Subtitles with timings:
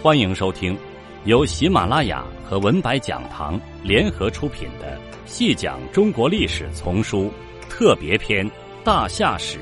[0.00, 0.78] 欢迎收听
[1.24, 7.32] 由喜马拉雅和文白讲堂联合出品的《细讲中国历史丛书
[7.68, 8.48] 特别篇·
[8.84, 9.58] 大夏史》，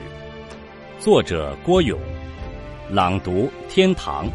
[1.03, 1.99] 作者郭勇，
[2.91, 4.29] 朗读天堂，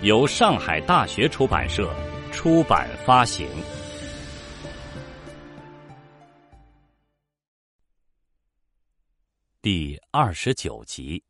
[0.00, 1.92] 由上海大学出版社
[2.32, 3.46] 出版发行。
[9.60, 11.22] 第二十九集。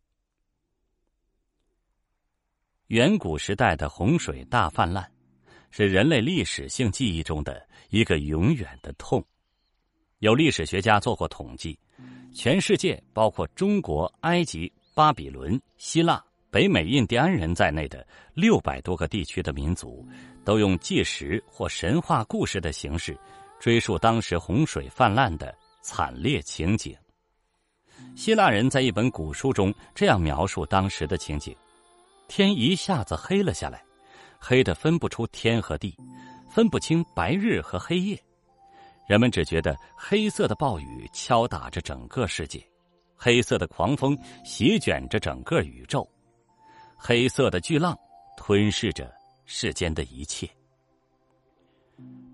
[2.92, 5.02] 远古时代的洪水大泛滥，
[5.70, 9.24] 是人类历史性记忆中的一个永远的痛。
[10.18, 11.78] 有历史学家做过统计，
[12.34, 20.06] 全世界包括中国、埃及、巴比伦、希腊、北美印第安人在内的六百多个地区的民族，
[20.44, 23.18] 都用纪实或神话故事的形式
[23.58, 26.94] 追溯当时洪水泛滥的惨烈情景。
[28.14, 31.56] 希腊人在一本古书中这样描述当时的情景。
[32.28, 33.84] 天一下子黑了下来，
[34.38, 35.94] 黑的分不出天和地，
[36.48, 38.18] 分不清白日和黑夜。
[39.06, 42.64] 人们只觉得黑色的暴雨敲打着整个世界，
[43.16, 46.08] 黑色的狂风席卷着整个宇宙，
[46.96, 47.98] 黑色的巨浪
[48.36, 49.12] 吞噬着
[49.44, 50.48] 世间的一切。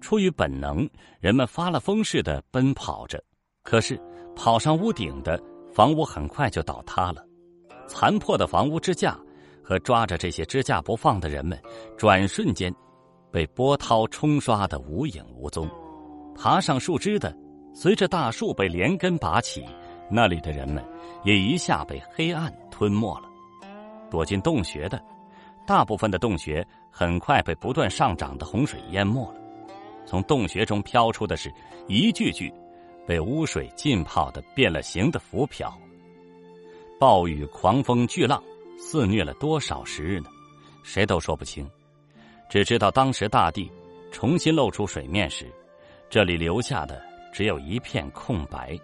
[0.01, 3.23] 出于本能，人们发了疯似的奔跑着，
[3.65, 4.01] 可是
[4.37, 7.27] 跑上屋顶的房屋很快就倒塌了，
[7.89, 9.19] 残破的房屋支架。
[9.69, 11.61] 和抓着这些支架不放的人们，
[11.99, 12.75] 转瞬间
[13.31, 15.69] 被波涛冲刷的无影无踪。
[16.35, 17.37] 爬上树枝的，
[17.75, 19.63] 随着大树被连根拔起，
[20.11, 20.83] 那里的人们
[21.23, 23.29] 也一下被黑暗吞没了。
[24.11, 24.99] 躲进洞穴的，
[25.67, 29.39] 大部分的洞穴很快被不断上涨的洪水淹没了。
[30.07, 31.53] 从洞穴中飘出的是
[31.89, 32.51] 一具具
[33.07, 35.71] 被污水浸泡的变了形的浮漂。
[36.99, 38.43] 暴雨、狂风、巨浪。
[38.79, 40.31] 肆虐了多少时日呢？
[40.84, 41.69] 谁都说不清，
[42.48, 43.71] 只知道当时大地
[44.12, 45.53] 重新露出水面时，
[46.09, 47.03] 这里留下的
[47.33, 48.78] 只有一片空白。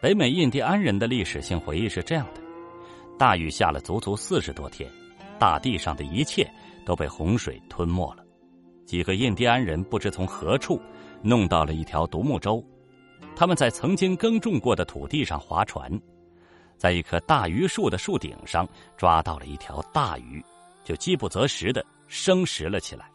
[0.00, 2.40] 北美印第安人的历史性回忆是这样的：
[3.18, 4.88] 大雨下了足足四十多天，
[5.38, 6.48] 大地上的一切
[6.86, 8.24] 都被洪水吞没了。
[8.86, 10.80] 几个印第安人不知从何处
[11.20, 12.64] 弄到了一条独木舟，
[13.36, 16.00] 他们在曾经耕种过的土地上划船。
[16.80, 20.42] 在一棵大榆树的树顶上抓到了一条大鱼，
[20.82, 23.10] 就饥不择食的生食了起来。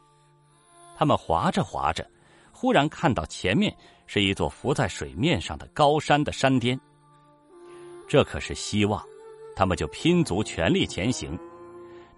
[0.96, 2.08] 他们划着划着，
[2.52, 6.80] 忽然看到前面是一座浮在水面上的高山的山巅。
[8.08, 9.03] 这可是希望，
[9.56, 11.36] 他们就拼足全力前行。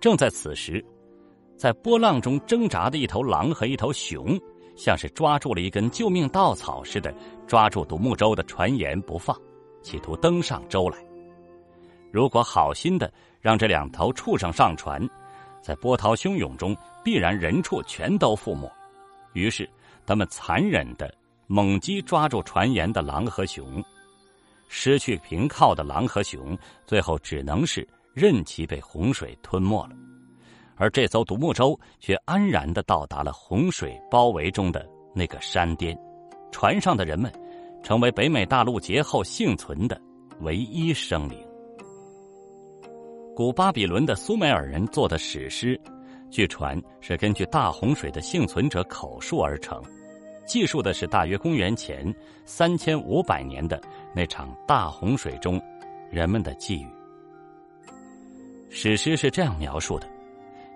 [0.02, 0.84] 正在此时，
[1.58, 4.38] 在波浪中挣扎的一头狼和一头熊，
[4.76, 7.16] 像是抓住了一根救命稻草似的，
[7.48, 9.34] 抓住独木舟的船沿不放，
[9.82, 10.98] 企图登上舟来。
[12.12, 15.02] 如果好心的让这两头畜生上船，
[15.62, 18.72] 在波涛汹涌中，必然人畜全都覆没。
[19.34, 19.70] 于是，
[20.06, 21.14] 他们残忍的
[21.48, 23.84] 猛击抓住船沿的狼和熊，
[24.68, 29.96] 失去凭靠的狼和熊，最后只能是任其被洪水吞没了。
[30.76, 35.98] 而这艘独木舟却安然的到达了洪水包围中的那个山巅，
[36.52, 37.32] 船上的人们
[37.82, 40.00] 成为北美大陆劫后幸存的
[40.42, 41.47] 唯一生灵。
[43.38, 45.80] 古巴比伦的苏美尔人做的史诗，
[46.32, 49.80] 据传是根据大洪水的幸存者口述而成，
[50.48, 52.12] 记述的是大约公元前
[52.46, 53.80] 三千五百年的
[54.16, 55.62] 那场大洪水中
[56.10, 56.88] 人们的际遇。
[58.72, 60.10] 史诗是这样描述的：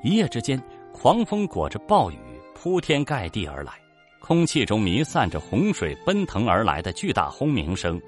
[0.03, 0.61] 一夜之间，
[0.93, 2.19] 狂风裹着暴雨
[2.53, 3.73] 铺天盖地而来，
[4.19, 7.99] 空气中弥散着洪水奔腾而来的巨大轰鸣声，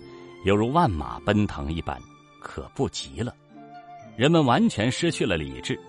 [0.46, 2.00] 犹如万马奔腾一般，
[2.40, 3.34] 可怖极了。
[4.16, 5.80] 人们完全失去了理智，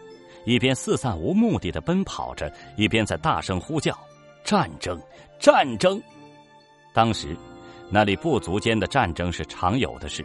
[0.45, 3.99] 一边四散无目的的奔跑着，一边在大声呼叫
[4.45, 5.01] ：“战争，
[5.39, 6.01] 战争！”
[6.95, 7.37] 当时，
[7.91, 10.25] 那里部族间的战争是常有的事，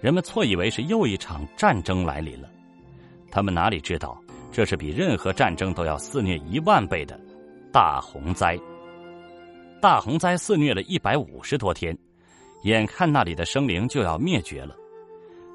[0.00, 2.48] 人们错以为是又一场战争来临了。
[3.30, 4.16] 他们哪里知道，
[4.52, 7.18] 这是比任何战争都要肆虐一万倍的
[7.72, 8.58] 大洪灾。
[9.80, 11.96] 大洪灾肆虐了一百五十多天，
[12.62, 14.76] 眼看那里的生灵就要灭绝了。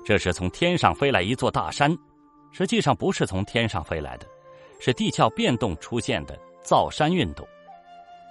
[0.08, 1.94] 这是从天上飞来一座大山，
[2.54, 4.26] 实际上不是从天上飞来的，
[4.80, 7.46] 是地壳变动出现的造山运动。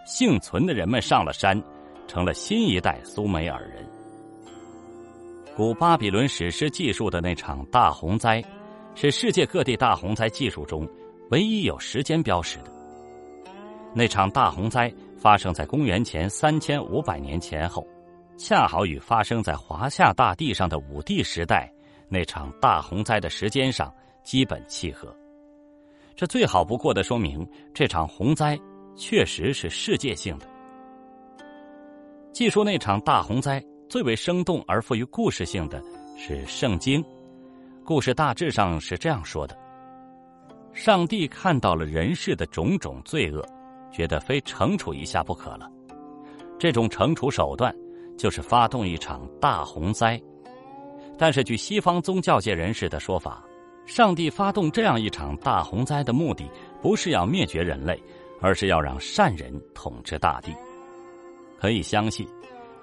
[0.06, 1.62] 幸存的人们上了山，
[2.08, 3.86] 成了新一代苏美尔人。
[5.54, 8.42] 古巴比伦史诗记述的那场大洪灾，
[8.94, 10.88] 是世界各地大洪灾记述中
[11.30, 12.72] 唯一有时间标识的。
[13.94, 17.86] 那场大洪灾发生在公元前三千五百年前后。
[18.36, 21.72] 恰好与发生在华夏大地上的武帝时代
[22.08, 23.92] 那场大洪灾的时间上
[24.22, 25.14] 基本契合。
[26.14, 28.58] 这最好不过的说明，这场洪灾
[28.94, 30.46] 确实是世界性的。
[32.32, 35.82] 记述那场大洪灾最为生动而富于故事性的
[36.16, 37.02] 是《圣经》，
[37.84, 39.56] 故事大致上是这样说的：
[40.74, 43.42] 上帝看到了人世的种种罪恶，
[43.90, 45.70] 觉得非惩处一下不可了。
[46.58, 47.74] 这种惩处手段
[48.16, 50.20] 就是发动一场大洪灾。
[51.18, 53.42] 但是，据西方宗教界人士的说法，
[53.86, 56.50] 上帝发动这样一场大洪灾的目的，
[56.82, 57.98] 不是要灭绝人类，
[58.40, 60.54] 而是要让善人统治大地。
[61.58, 62.28] 可以相信，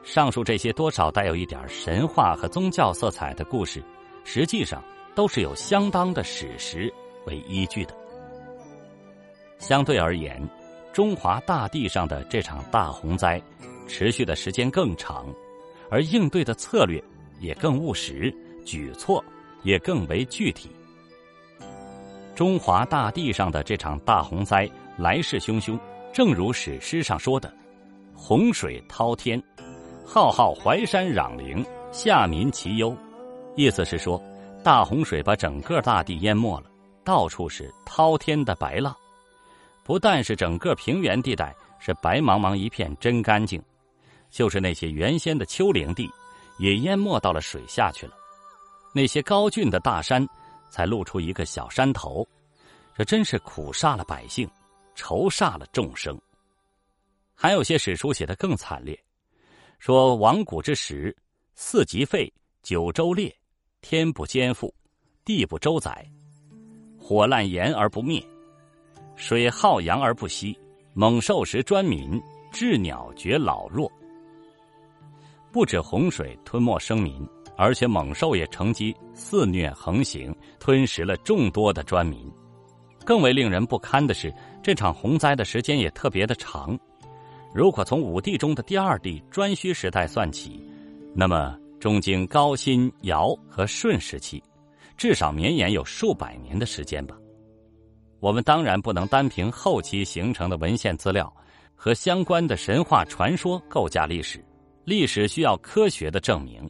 [0.01, 3.83] 上述这些多少带有一点神话和宗教色彩的故事，
[4.23, 4.83] 实际上
[5.13, 6.91] 都是有相当的史实
[7.27, 7.93] 为依据的。
[9.59, 10.41] 相对而言，
[10.91, 13.39] 中华大地上的这场大洪灾，
[13.87, 15.27] 持续的时间更长，
[15.89, 17.03] 而应对的策略。
[17.39, 18.33] 也更务实，
[18.63, 19.21] 举措
[19.63, 20.69] 也更为具体。
[22.33, 25.77] 中华大地上的这场大洪灾来势汹汹，
[26.13, 27.53] 正如史诗上说的
[28.15, 29.43] ：“洪水滔天，
[30.05, 32.95] 浩浩淮山壤陵，下民其忧。”
[33.57, 34.21] 意思是说，
[34.63, 36.67] 大洪水把整个大地淹没了，
[37.03, 38.95] 到处是滔天的白浪。
[39.83, 43.61] 不但是整个平原地带是白茫茫一片真干净，
[44.33, 46.09] 就是那些原先的丘陵地。
[46.59, 48.13] 也淹没到了水下去了，
[48.93, 50.25] 那些高峻的大山
[50.69, 52.25] 才露出一个小山头，
[52.95, 54.47] 这真是苦煞了百姓，
[54.93, 56.15] 愁煞了众生。
[57.33, 58.97] 还有些史书写的更惨烈，
[59.79, 61.13] 说亡古之时，
[61.55, 62.31] 四极废，
[62.61, 63.35] 九州裂，
[63.81, 64.71] 天不肩负，
[65.25, 66.07] 地不周载，
[66.99, 68.23] 火烂炎而不灭，
[69.15, 70.55] 水浩洋而不息，
[70.93, 72.21] 猛兽食专民，
[72.53, 73.91] 鸷鸟绝老弱。
[75.53, 77.13] 不止洪水吞没生民，
[77.55, 82.19] 而且猛兽也乘机肆虐横行，吞食了众多的专民。
[83.05, 84.33] 更为令人不堪的是，
[84.63, 86.75] 这场洪灾的时间也特别的长。
[87.53, 90.59] 如果从武帝中的第二帝颛顼时代算起，
[91.13, 94.41] 那么中经高辛、尧和舜时期，
[94.97, 97.15] 至少绵延有数百年的时间吧。
[98.19, 101.31] 我们当然不能单凭后期形成的文献资料
[101.75, 104.43] 和相关的神话传说构架历史。
[104.85, 106.69] 历史需要科学的证明，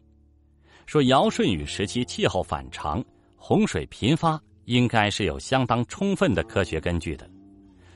[0.86, 3.04] 说尧舜禹时期气候反常、
[3.36, 7.28] 洪水频发，应该是有相当充分的科学根据的。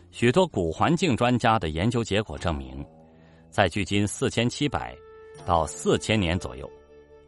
[0.09, 2.83] 许多古环境专家的研究结果证明，
[3.51, 4.97] 在距今四千七百
[5.45, 6.67] 到四千年左右，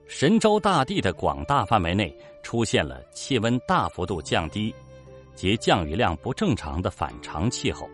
[0.08, 4.74] 神州大地的广大范围内出现了气温大幅度降低
[5.36, 7.88] 及降雨量不正常的反常气候。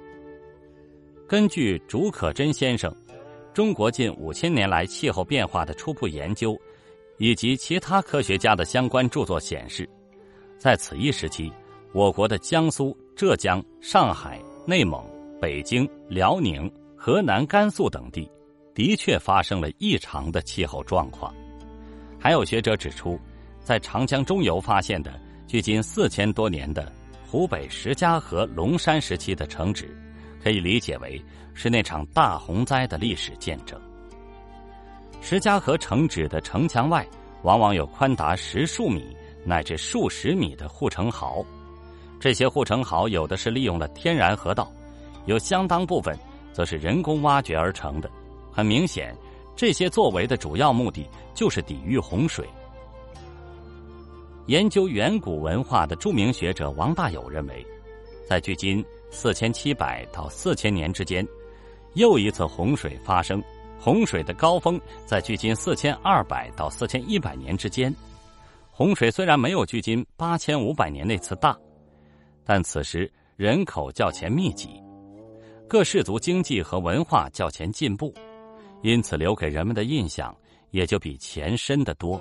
[1.28, 2.96] 根据竺可桢先生。
[3.56, 6.60] 中国近五千年来气候变化的初步研究，
[7.18, 9.90] 以及其他科学家的相关著作显示，
[10.58, 11.50] 在此一时期，
[11.94, 15.02] 我国的江苏、浙江、上海、内蒙、
[15.40, 18.30] 北京、辽宁、河南、甘肃等地，
[18.74, 21.34] 的确发生了异常的气候状况。
[22.20, 23.18] 还有学者指出，
[23.62, 25.18] 在长江中游发现的
[25.48, 26.92] 距今四千多年的
[27.26, 29.98] 湖北石家河龙山时期的城址。
[30.44, 31.20] 可以理解为
[31.56, 33.80] 是那场大洪灾的历史见证。
[35.22, 37.04] 石家河城址的城墙外，
[37.42, 41.44] 往往有宽达十数米乃至数十米的护城壕，
[42.20, 44.72] 这些护城壕有的是利用了天然河道，
[45.26, 46.16] 有相当部分
[46.54, 48.12] 则是人工挖掘而成的。
[48.52, 49.16] 很明显，
[49.56, 52.48] 这些作为的主要目的就是抵御洪水。
[54.48, 57.66] 研究远古文化的著名学者王大有认为，
[58.28, 58.86] 在距今。
[59.12, 61.26] 四千七百到四千年之间，
[61.96, 63.44] 又一次洪水发生。
[63.78, 67.94] 洪水的高峰在距今四千二百到四千一百年之间。
[68.72, 71.56] 洪水虽然没有距今八千五百年那次大，
[72.44, 74.82] 但此时人口较前密集，
[75.68, 78.14] 各氏族经济和文化较前进步，
[78.82, 80.36] 因此留给人们的印象
[80.72, 82.20] 也就比前深得多。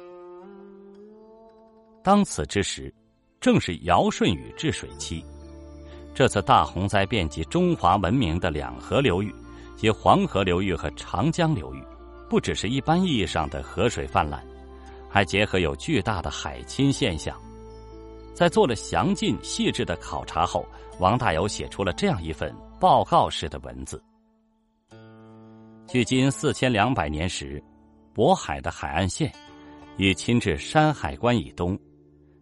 [2.02, 2.92] 当此之时，
[3.40, 5.24] 正是尧舜禹治水期。
[6.14, 9.34] 这次大洪灾遍及中华文明的两河流域，
[9.76, 11.82] 及黄河流域和长江流域，
[12.28, 14.44] 不只是一般意义上的河水泛滥，
[15.08, 17.38] 还结合有巨大的海侵现象。
[18.34, 20.66] 在做了详尽细致的考察后，
[20.98, 24.02] 王大有写出了这样一份报告式的文字：
[25.86, 27.62] 距今四千两百年时，
[28.14, 29.32] 渤海的海岸线
[29.96, 31.78] 已侵至山海关以东，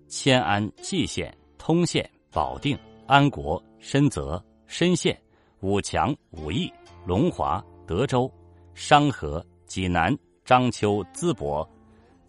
[0.09, 2.79] 迁安、蓟县、通县、保定。
[3.05, 5.21] 安国、深泽、深县、
[5.61, 6.73] 武强、武义、
[7.05, 8.31] 龙华、德州、
[8.75, 11.69] 商河、济南、章丘、淄博、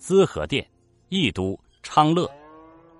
[0.02, 0.68] 淄河店、
[1.10, 2.28] 益都、昌乐、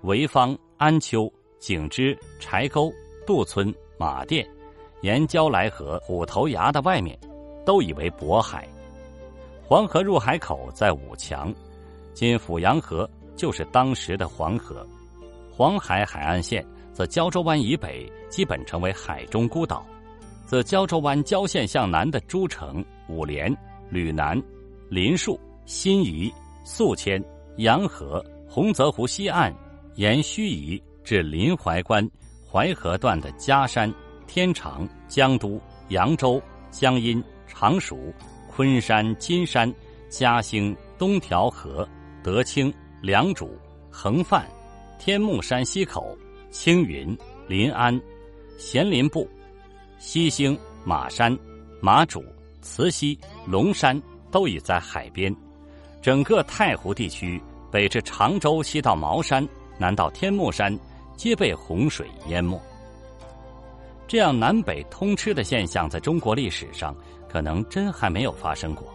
[0.02, 2.92] 潍坊、安丘、景芝、柴沟、
[3.26, 4.48] 杜村、马店、
[5.02, 7.18] 沿胶来河、虎头崖的外面，
[7.66, 8.68] 都以为渤海。
[9.66, 11.52] 黄河入海口在武强，
[12.12, 14.86] 今阜阳河就是当时的黄河。
[15.50, 19.84] 黄海海岸线自胶州湾以北，基本成为海中孤岛。
[20.46, 23.54] 自胶州湾郊县向南的诸城、五连、
[23.88, 24.40] 吕南、
[24.88, 26.32] 林树、新沂、
[26.64, 27.22] 宿迁、
[27.56, 29.54] 洋河、洪泽湖西岸，
[29.96, 32.08] 沿盱眙至临淮关、
[32.50, 33.92] 淮河段的嘉山、
[34.26, 38.12] 天长、江都、扬州、江阴、常熟、
[38.48, 39.72] 昆山、金山、
[40.08, 41.88] 嘉兴、东条河、
[42.22, 43.48] 德清、良渚、
[43.90, 44.46] 横范、
[44.98, 46.16] 天目山西口、
[46.50, 47.16] 青云、
[47.48, 47.98] 临安、
[48.58, 49.28] 咸林部。
[49.98, 51.36] 西兴、马山、
[51.80, 52.22] 马渚、
[52.60, 55.34] 慈溪、龙山都已在海边，
[56.02, 59.46] 整个太湖地区北至常州，西到茅山，
[59.78, 60.76] 南到天目山，
[61.16, 62.60] 皆被洪水淹没。
[64.06, 66.94] 这样南北通吃的现象，在中国历史上
[67.28, 68.86] 可能真还没有发生过。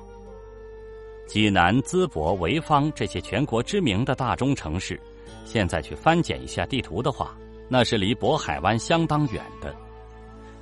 [1.28, 5.00] 济南、淄博、潍坊这些全国知名的大中城市，
[5.46, 7.36] 现在去翻检一下地图的话，
[7.68, 9.76] 那是离渤海湾相当远的。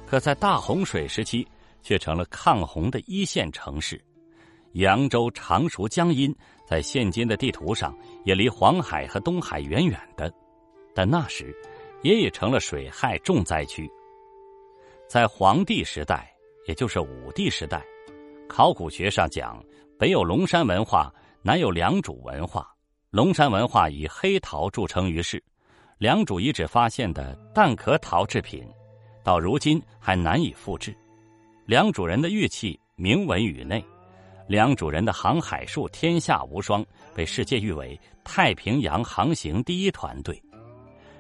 [0.08, 1.46] 可在大洪水时期，
[1.84, 4.02] 却成了抗洪的一线城市。
[4.74, 6.34] 扬州、常熟、江阴，
[6.66, 10.32] 在现今的地图上也离黄海和东海远远的，
[10.96, 11.54] 但那时
[12.04, 13.90] 也已成了水害重灾区。
[15.10, 16.34] 在黄帝时代，
[16.68, 17.84] 也就是武帝时代，
[18.48, 19.62] 考古学上讲，
[20.00, 22.74] 北有龙山文化，南有良渚文化。
[23.10, 25.44] 龙山文化以黑陶著称于世，
[25.98, 28.66] 良渚遗址发现的蛋壳陶制品。
[29.27, 30.96] 到如今还难以复制，
[31.65, 33.84] 梁主人的玉器名闻宇内，
[34.48, 36.81] 梁主人的航海术天下无双，
[37.13, 40.41] 被世界誉为太平洋航行第一团队，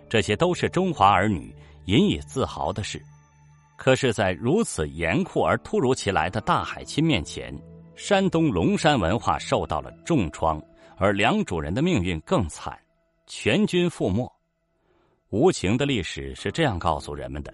[0.07, 1.53] 这些都是中华儿女
[1.87, 3.03] 引以自豪的事。
[3.75, 7.53] 可是，在如此严酷而突如其来的大海侵面前，
[7.97, 10.63] 山东龙山文化受到了重创，
[10.95, 12.79] 而梁主人的命运更惨，
[13.25, 14.33] 全军覆没。
[15.27, 17.53] 无情的历史是这样告诉人们的。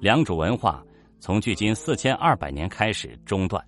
[0.00, 0.80] 良渚文化
[1.18, 3.60] 从距今四千二百年开始中断，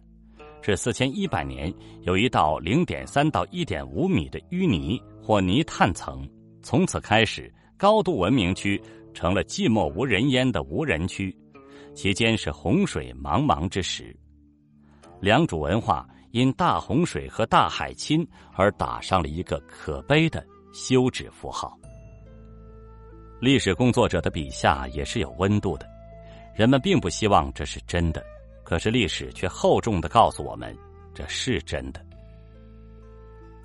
[0.63, 1.73] 至四千一百年
[2.03, 6.25] 有一道零点三到一点五米的淤泥或泥炭层，
[6.63, 8.81] 从此开始高度文明区
[9.13, 11.37] 成了寂寞无人烟的无人区，
[11.97, 14.17] 其间是洪水茫茫之时。
[15.21, 21.77] 良渚文化因大洪水和大海侵而打上了一个可悲的休止符号。
[23.41, 25.90] 历史工作者的笔下也是有温度的。
[26.54, 28.25] 人们并不希望这是真的，
[28.62, 30.76] 可是历史却厚重的告诉我们，
[31.14, 32.04] 这是真的。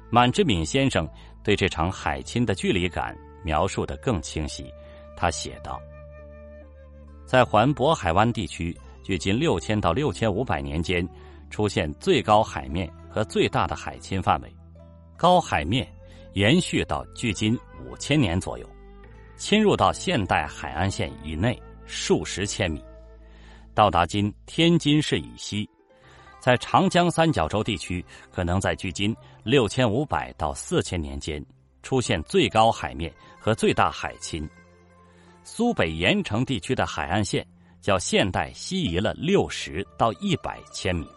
[0.09, 1.07] 满之敏先生
[1.43, 4.71] 对这场海侵的距离感描述的更清晰，
[5.17, 5.81] 他写道
[7.25, 11.05] ：“在环渤海湾地区，距今六千到六千五百年间，
[11.49, 14.55] 出现最高海面和最大的海侵范围，
[15.17, 15.85] 高海面
[16.33, 18.69] 延续到距今五千年左右，
[19.35, 22.83] 侵入到现代海岸线以内。”数十千米，
[23.73, 25.69] 到达今天津市以西，
[26.39, 31.43] 在长江三角洲地区，可能在距今六千五百到四千年间
[31.83, 34.49] 出现最高海面和最大海侵。
[35.43, 37.45] 苏北盐城地区的海岸线
[37.81, 41.07] 较现代西移了六十到一百千米。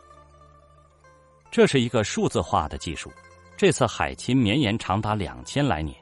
[1.51, 3.11] 这是一个数字化的技术。
[3.57, 5.97] 这次海侵绵延长达两千来年，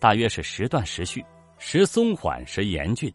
[0.00, 1.24] 大约是时断时续，
[1.58, 3.12] 时松缓，时严峻。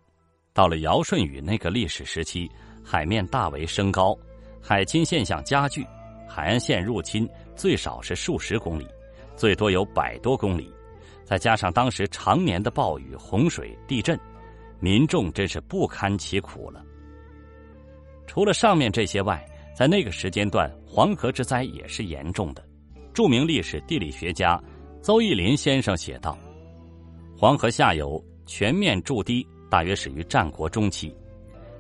[0.55, 2.49] 到了尧舜禹那个历史时期，
[2.81, 4.17] 海面大为升高，
[4.61, 5.85] 海侵现象加剧，
[6.29, 8.87] 海岸线入侵最少是数十公里，
[9.35, 10.73] 最多有百多公里，
[11.25, 14.17] 再加上当时常年的暴雨、洪水、地震，
[14.79, 16.81] 民众真是不堪其苦了。
[18.25, 19.45] 除了上面这些外，
[19.75, 22.65] 在那个时间段，黄河之灾也是严重的。
[23.13, 24.57] 著名历史地理学家
[25.01, 26.37] 邹义林先生写道
[27.37, 29.45] ：“黄河下游全面筑堤。”
[29.75, 31.13] 大约始于战国中期，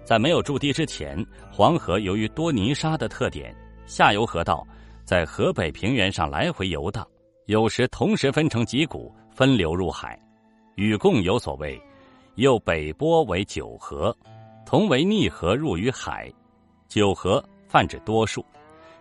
[0.03, 4.67] 在没有筑堤之前，黄河由于多泥沙的特点，下游河道
[5.05, 7.07] 在河北平原上来回游荡，
[7.45, 10.19] 有时同时分成几股分流入海。
[10.75, 11.81] 禹贡有所谓
[12.35, 14.13] ：“又北波为九河，
[14.65, 16.29] 同为逆河入于海。”
[16.89, 18.45] 九河泛指多数，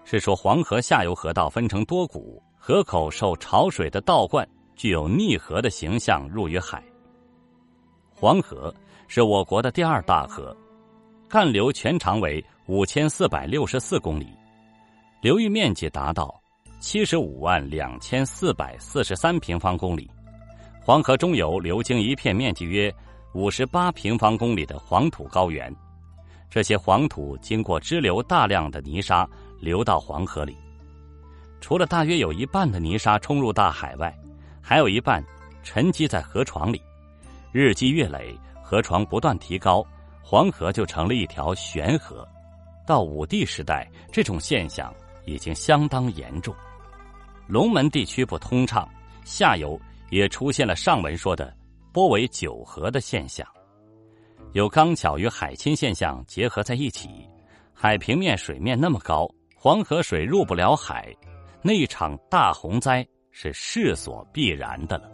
[0.04, 6.80] 是说黄河下游河道分成多股，河口受潮水的倒灌，具有逆河的形象入于海。
[8.16, 8.72] 黄河。
[9.06, 10.56] 是我国的第二大河，
[11.28, 14.26] 干流全长为五千四百六十四公里，
[15.20, 16.34] 流域面积达到
[16.80, 20.10] 七十五万两千四百四十三平方公里。
[20.80, 22.94] 黄河中游流经一片面积约
[23.32, 25.74] 五十八平方公里的黄土高原。
[26.50, 30.56] 这些黄土经过支流大量的泥沙流到黄河里，
[31.60, 34.14] 除了大约有一半的泥沙冲入大海外，
[34.60, 35.24] 还有一半
[35.62, 36.80] 沉积在河床里。
[37.50, 39.86] 日积月累，河床不断提高，
[40.22, 42.26] 黄河就成了一条悬河。
[42.86, 44.92] 到武帝时代，这种现象
[45.26, 46.54] 已经相当严重。
[47.46, 48.88] 龙门地区不通畅，
[49.22, 49.78] 下游
[50.08, 51.54] 也出现了上文说的
[51.92, 53.46] 波为九河的现象。
[54.54, 57.28] 有刚巧与海侵现象结合在一起，
[57.74, 61.14] 海平面水面那么高，黄河水入不了海，
[61.60, 65.13] 那一场大洪灾是势所必然的了。